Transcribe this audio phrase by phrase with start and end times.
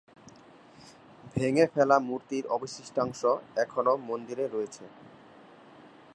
[1.35, 3.21] ভেঙে ফেলা মূর্তির অবশিষ্ট অংশ
[3.55, 4.83] এখনও মন্দিরে রয়েছে।